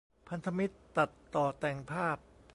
[0.27, 2.17] พันธมิตร ตัดต่อแต่งภาพ?